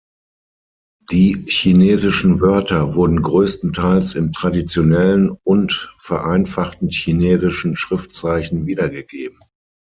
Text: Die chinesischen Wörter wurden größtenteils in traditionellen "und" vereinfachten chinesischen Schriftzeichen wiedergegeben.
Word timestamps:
Die 1.11 1.45
chinesischen 1.47 2.41
Wörter 2.41 2.95
wurden 2.95 3.21
größtenteils 3.21 4.15
in 4.15 4.31
traditionellen 4.31 5.29
"und" 5.43 5.93
vereinfachten 5.99 6.89
chinesischen 6.89 7.75
Schriftzeichen 7.75 8.65
wiedergegeben. 8.65 9.39